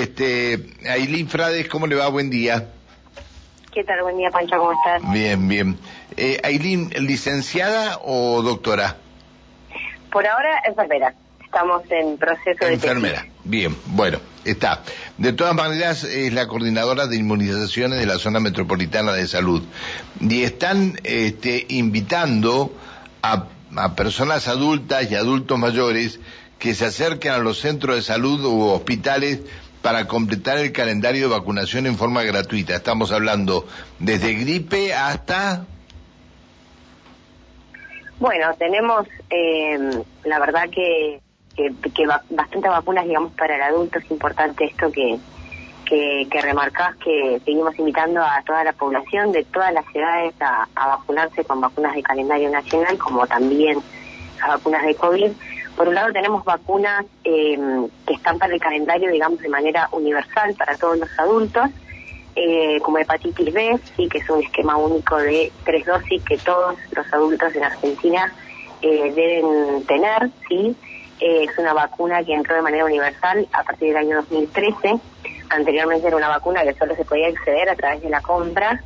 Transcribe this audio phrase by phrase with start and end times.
[0.00, 0.58] Este,
[0.88, 2.08] Ailín Frades, ¿cómo le va?
[2.08, 2.68] Buen día.
[3.70, 4.02] ¿Qué tal?
[4.02, 5.12] Buen día, Pancha, ¿cómo estás?
[5.12, 5.78] Bien, bien.
[6.16, 8.96] Eh, Ailín, ¿licenciada o doctora?
[10.10, 11.14] Por ahora, enfermera.
[11.44, 12.74] Estamos en proceso de...
[12.74, 13.26] Enfermera.
[13.44, 14.82] Bien, bueno, está.
[15.18, 19.62] De todas maneras, es la coordinadora de inmunizaciones de la zona metropolitana de salud.
[20.20, 22.74] Y están este, invitando
[23.22, 26.20] a, a personas adultas y adultos mayores
[26.58, 29.40] que se acerquen a los centros de salud u hospitales
[29.82, 32.74] para completar el calendario de vacunación en forma gratuita.
[32.74, 33.66] Estamos hablando
[33.98, 35.64] desde gripe hasta...
[38.18, 39.78] Bueno, tenemos eh,
[40.24, 41.20] la verdad que,
[41.56, 43.98] que, que bastantes vacunas, digamos, para el adulto.
[43.98, 45.18] Es importante esto que,
[45.86, 50.68] que, que remarcás, que seguimos invitando a toda la población de todas las ciudades a
[50.76, 53.78] vacunarse con vacunas de calendario nacional, como también
[54.42, 55.32] a vacunas de COVID.
[55.80, 57.58] Por un lado tenemos vacunas eh,
[58.06, 61.70] que están para el calendario, digamos, de manera universal para todos los adultos,
[62.36, 66.76] eh, como hepatitis B, sí, que es un esquema único de tres dosis que todos
[66.94, 68.30] los adultos en Argentina
[68.82, 70.76] eh, deben tener, sí.
[71.18, 75.00] Eh, es una vacuna que entró de manera universal a partir del año 2013.
[75.48, 78.82] Anteriormente era una vacuna que solo se podía acceder a través de la compra,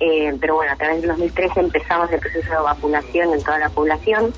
[0.00, 3.68] eh, pero bueno, a través del 2013 empezamos el proceso de vacunación en toda la
[3.68, 4.32] población.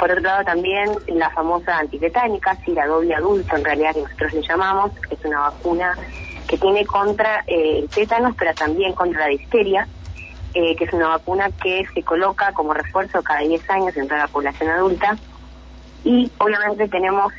[0.00, 4.32] Por otro lado también la famosa antitetánica, sí, la doble adulto en realidad que nosotros
[4.32, 5.94] le llamamos, es una vacuna
[6.48, 9.86] que tiene contra eh, el tétanos, pero también contra la difteria,
[10.54, 14.20] eh, que es una vacuna que se coloca como refuerzo cada 10 años en toda
[14.20, 15.18] la población adulta.
[16.02, 17.34] Y obviamente tenemos,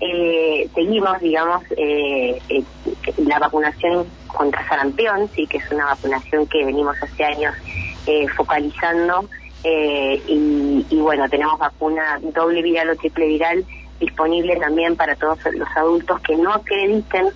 [0.00, 2.64] eh, seguimos, digamos, eh, eh,
[3.18, 7.54] la vacunación contra sarampión, sí, que es una vacunación que venimos hace años
[8.36, 9.28] focalizando
[9.68, 13.64] eh, y, y, bueno, tenemos vacuna doble viral o triple viral
[13.98, 17.26] disponible también para todos los adultos que no acrediten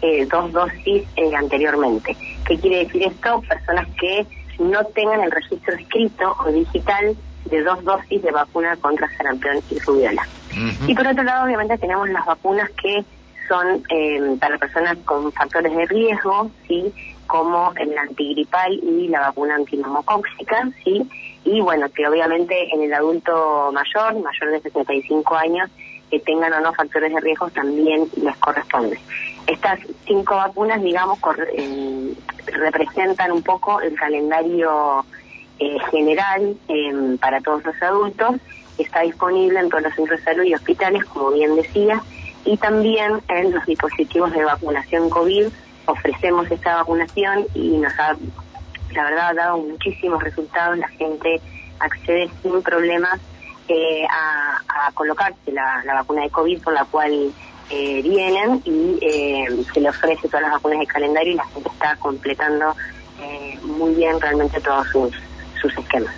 [0.00, 2.16] eh, dos dosis eh, anteriormente.
[2.46, 3.42] ¿Qué quiere decir esto?
[3.46, 4.26] Personas que
[4.58, 7.14] no tengan el registro escrito o digital
[7.50, 10.26] de dos dosis de vacuna contra sarampión y rubiola.
[10.52, 10.88] Uh -huh.
[10.88, 13.04] Y por otro lado, obviamente tenemos las vacunas que
[13.46, 16.90] son eh, para personas con factores de riesgo, sí,
[17.26, 21.02] como el antigripal y la vacuna antinomocóxica, sí,
[21.44, 25.70] y bueno, que obviamente en el adulto mayor, mayor de 65 años,
[26.10, 28.98] que tengan o no factores de riesgo también les corresponde.
[29.46, 31.18] Estas cinco vacunas, digamos,
[31.56, 32.14] eh,
[32.46, 35.04] representan un poco el calendario
[35.58, 38.36] eh, general eh, para todos los adultos,
[38.78, 42.02] está disponible en todos los centros de salud y hospitales, como bien decía,
[42.44, 45.48] y también en los dispositivos de vacunación COVID
[45.86, 48.16] ofrecemos esta vacunación y nos ha,
[48.92, 51.40] la verdad, ha dado muchísimos resultados, la gente
[51.78, 53.20] accede sin problemas
[53.68, 57.32] eh, a, colocarse la, vacuna de COVID por la cual
[57.70, 61.68] eh, vienen y eh, se le ofrece todas las vacunas de calendario y la gente
[61.68, 62.76] está completando
[63.20, 65.14] eh, muy bien realmente todos sus,
[65.60, 66.14] sus esquemas.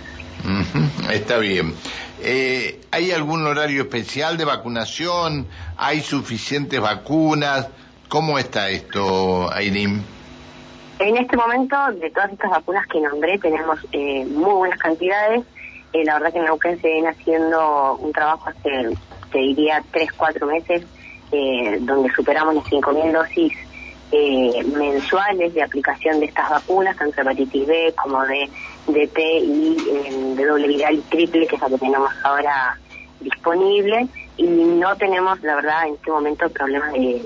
[1.11, 1.73] Está bien.
[2.21, 5.47] Eh, ¿Hay algún horario especial de vacunación?
[5.77, 7.67] ¿Hay suficientes vacunas?
[8.07, 10.16] ¿Cómo está esto, Aileen?
[10.99, 15.43] En este momento, de todas estas vacunas que nombré, tenemos eh, muy buenas cantidades.
[15.93, 18.97] Eh, la verdad que en Neuquén se viene haciendo un trabajo hace,
[19.31, 20.83] te diría, tres, cuatro meses,
[21.31, 23.53] eh, donde superamos las 5.000 dosis
[24.11, 28.49] eh, mensuales de aplicación de estas vacunas, tanto de hepatitis B como de
[28.87, 29.77] DT y
[30.35, 32.75] de doble viral y triple, que es la que tenemos ahora
[33.19, 34.07] disponible.
[34.37, 37.21] Y no tenemos, la verdad, en este momento problemas de,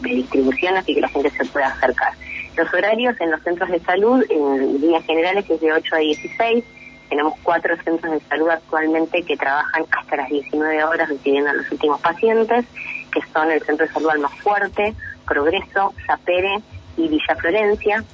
[0.00, 2.12] de distribución, así que la gente se puede acercar.
[2.56, 6.64] Los horarios en los centros de salud, en líneas generales, es de 8 a 16.
[7.08, 11.70] Tenemos cuatro centros de salud actualmente que trabajan hasta las 19 horas recibiendo a los
[11.70, 12.64] últimos pacientes,
[13.12, 14.94] que son el Centro de Salud Almafuerte,
[15.26, 16.58] Progreso, Zapere
[16.96, 18.04] y Villa Florencia.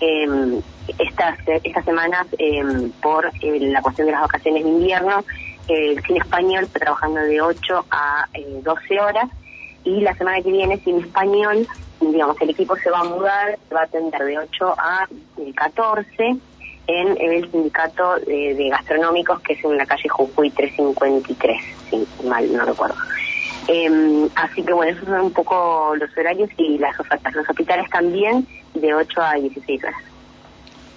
[0.00, 0.60] Eh,
[0.98, 2.62] estas, estas semanas, eh,
[3.02, 5.24] por eh, la cuestión de las vacaciones de invierno,
[5.68, 8.28] el cine español está trabajando de 8 a
[8.62, 9.28] 12 horas
[9.84, 11.66] y la semana que viene cine español,
[12.00, 15.08] digamos, el equipo se va a mudar, se va a atender de 8 a
[15.54, 16.36] 14
[16.88, 21.60] en el sindicato de, de gastronómicos que es en la calle Jujuy 353,
[21.90, 22.96] si mal no recuerdo.
[23.68, 27.34] Eh, así que bueno, esos son un poco los horarios y las ofertas.
[27.34, 30.02] Los hospitales también de 8 a 16 horas.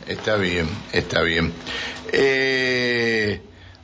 [0.07, 1.54] Está bien, está bien.
[2.12, 3.42] Eh,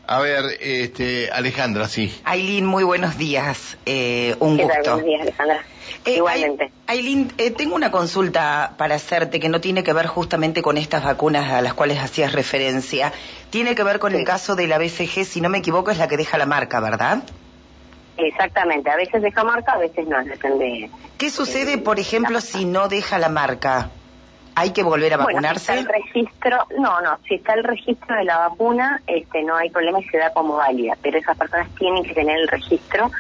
[0.08, 2.16] a ver, este, Alejandra, sí.
[2.24, 3.78] Aileen, muy buenos días.
[3.86, 4.82] Eh, un ¿Qué gusto.
[4.84, 4.94] Tal?
[4.94, 5.66] Buenos días, Alejandra.
[6.06, 6.72] Eh, Igualmente.
[6.88, 11.04] Aileen, eh, tengo una consulta para hacerte que no tiene que ver justamente con estas
[11.04, 13.12] vacunas a las cuales hacías referencia.
[13.50, 14.18] Tiene que ver con sí.
[14.18, 16.80] el caso de la BCG, si no me equivoco, es la que deja la marca,
[16.80, 17.24] ¿verdad?
[18.18, 20.90] Exactamente, a veces deja marca, a veces no, depende.
[21.18, 23.90] ¿Qué sucede, por ejemplo, si no deja la marca?
[24.58, 25.74] ¿Hay que volver a vacunarse?
[25.74, 29.44] Bueno, si está el registro, no, no, si está el registro de la vacuna, este,
[29.44, 32.48] no hay problema y se da como válida, pero esas personas tienen que tener el
[32.48, 33.12] registro,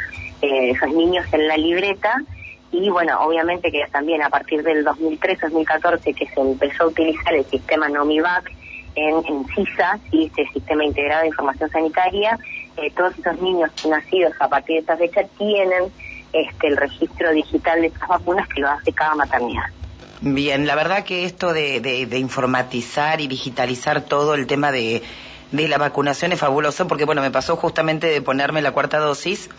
[0.42, 2.24] eh, esos niños en la libreta,
[2.78, 7.46] y bueno, obviamente que también a partir del 2003-2014 que se empezó a utilizar el
[7.46, 8.52] sistema NOMIVAC
[8.96, 10.26] en, en CISA, ¿sí?
[10.26, 12.38] este sistema integrado de información sanitaria,
[12.78, 15.84] eh, todos esos niños nacidos a partir de esa fecha tienen
[16.34, 19.64] este, el registro digital de estas vacunas que lo hace cada maternidad.
[20.22, 25.04] Bien, la verdad que esto de, de, informatizar y digitalizar todo el tema de,
[25.52, 29.50] de la vacunación es fabuloso porque, bueno, me pasó justamente de ponerme la cuarta dosis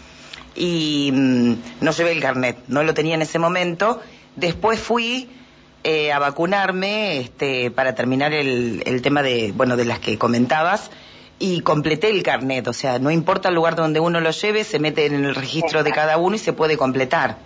[0.57, 4.01] y mm, no llevé el carnet, no lo tenía en ese momento.
[4.37, 5.29] Después fui
[5.85, 10.91] eh, a vacunarme este, para terminar el, el tema de, bueno, de las que comentabas
[11.39, 14.79] y completé el carnet, o sea, no importa el lugar donde uno lo lleve, se
[14.79, 17.37] mete en el registro de cada uno y se puede completar.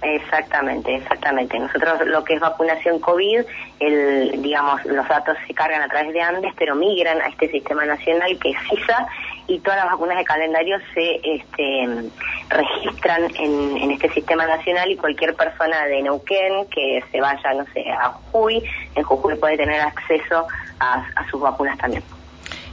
[0.00, 1.58] Exactamente, exactamente.
[1.58, 3.40] Nosotros lo que es vacunación COVID,
[3.80, 7.84] el, digamos, los datos se cargan a través de Andes, pero migran a este sistema
[7.84, 9.08] nacional que es CISA
[9.48, 12.10] y todas las vacunas de calendario se este,
[12.48, 17.90] registran en, este sistema nacional y cualquier persona de Neuquén que se vaya, no sé,
[17.90, 18.62] a Jujuy,
[18.94, 20.46] en Jujuy puede tener acceso
[20.78, 22.04] a sus vacunas también.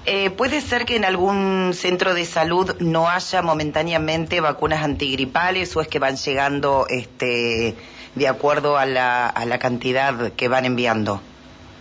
[0.07, 5.81] Eh, ¿Puede ser que en algún centro de salud no haya momentáneamente vacunas antigripales o
[5.81, 7.74] es que van llegando este,
[8.13, 11.22] de acuerdo a la, a la cantidad que van enviando?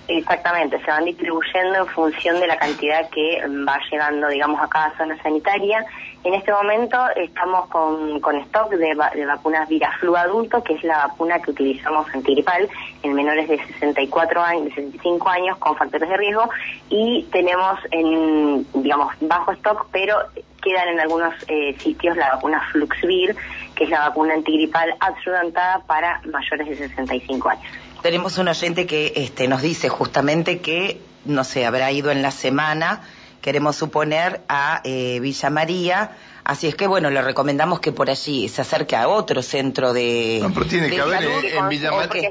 [0.06, 4.94] Exactamente, se van distribuyendo en función de la cantidad que va llegando, digamos, a cada
[4.98, 5.82] zona sanitaria.
[6.24, 11.40] En este momento estamos con, con stock de, vacunas Viraflu adulto, que es la vacuna
[11.40, 12.68] que utilizamos antigripal
[13.02, 16.50] en menores de 64 años, de 65 años con factores de riesgo,
[16.90, 20.18] y tenemos en, digamos, bajo stock, pero
[20.62, 23.34] quedan en algunos eh, sitios la vacuna Fluxvir,
[23.74, 27.83] que es la vacuna antigripal adjudantada para mayores de 65 años.
[28.04, 32.32] Tenemos un oyente que este, nos dice justamente que, no sé, habrá ido en la
[32.32, 33.00] semana,
[33.40, 36.10] queremos suponer, a eh, Villa María.
[36.44, 40.40] Así es que, bueno, le recomendamos que por allí se acerque a otro centro de.
[40.42, 42.28] No, pero tiene que haber en, Villa María.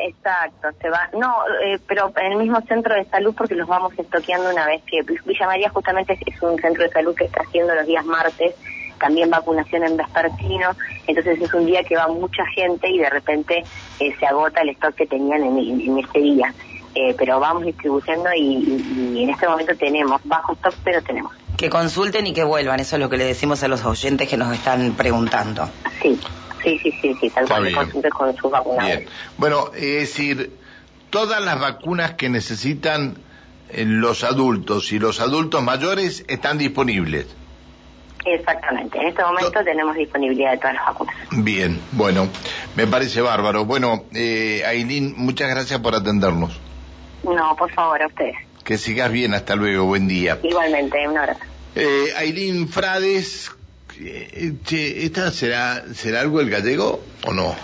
[0.00, 1.08] exacto, se va.
[1.14, 1.34] No,
[1.64, 5.00] eh, pero en el mismo centro de salud, porque los vamos estoqueando una vez que.
[5.00, 8.54] Villa María justamente es un centro de salud que está haciendo los días martes
[8.98, 10.70] también vacunación en vespertino,
[11.06, 13.64] entonces es un día que va mucha gente y de repente
[14.00, 16.54] eh, se agota el stock que tenían en, en este día.
[16.98, 21.30] Eh, pero vamos distribuyendo y, en este momento tenemos bajo stock, pero tenemos.
[21.58, 24.38] Que consulten y que vuelvan, eso es lo que le decimos a los oyentes que
[24.38, 25.68] nos están preguntando.
[26.00, 26.18] Sí,
[26.64, 28.86] sí, sí, sí, sí tal cual, consulten con sus vacunas.
[28.86, 29.06] Bien.
[29.36, 30.58] Bueno, es decir,
[31.10, 33.18] todas las vacunas que necesitan
[33.74, 37.26] los adultos y los adultos mayores están disponibles.
[38.26, 41.14] Exactamente, en este momento tenemos disponibilidad de todas las vacunas.
[41.30, 42.28] Bien, bueno,
[42.74, 43.64] me parece bárbaro.
[43.64, 46.60] Bueno, eh, Aileen, muchas gracias por atendernos.
[47.22, 48.34] No, por favor, a ustedes.
[48.64, 50.40] Que sigas bien, hasta luego, buen día.
[50.42, 51.40] Igualmente, un abrazo.
[51.76, 53.52] Eh, Aileen Frades,
[54.00, 57.54] eh, ¿esta será, será algo el gallego o no?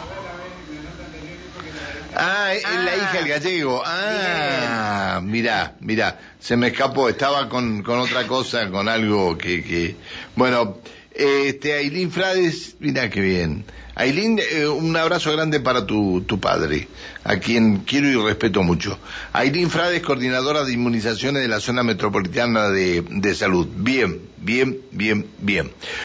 [2.15, 3.83] Ah, es la hija del ah, gallego.
[3.85, 9.97] Ah, mira, mira, se me escapó, estaba con, con otra cosa, con algo que, que...
[10.37, 10.79] Bueno,
[11.15, 13.65] este, Ailín Frades, mira qué bien.
[13.95, 16.89] Ailín, eh, un abrazo grande para tu, tu padre,
[17.25, 18.99] a quien quiero y respeto mucho.
[19.35, 23.69] Ailín Frades, coordinadora de inmunizaciones de la zona metropolitana de, de salud.
[23.77, 25.71] Bien, bien, bien, bien.